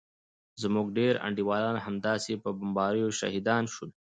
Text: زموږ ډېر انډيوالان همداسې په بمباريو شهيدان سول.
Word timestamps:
زموږ 0.61 0.87
ډېر 0.97 1.13
انډيوالان 1.27 1.77
همداسې 1.85 2.33
په 2.43 2.49
بمباريو 2.59 3.09
شهيدان 3.19 3.63
سول. 3.73 3.89